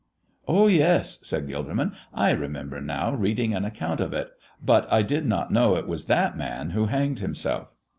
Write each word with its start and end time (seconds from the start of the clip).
"Oh 0.47 0.65
yes," 0.65 1.19
said 1.21 1.47
Gilderman, 1.47 1.91
"I 2.11 2.31
remember 2.31 2.81
now 2.81 3.13
reading 3.13 3.53
an 3.53 3.63
account 3.65 3.99
of 3.99 4.13
it. 4.13 4.31
But 4.59 4.91
I 4.91 5.03
did 5.03 5.27
not 5.27 5.51
know 5.53 5.75
it 5.75 5.87
was 5.87 6.05
that 6.05 6.35
man 6.35 6.71
who 6.71 6.85
hanged 6.87 7.19
himself." 7.19 7.67